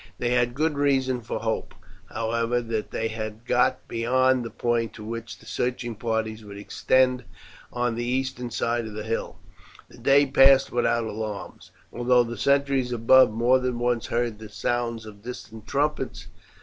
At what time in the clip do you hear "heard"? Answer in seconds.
14.07-14.39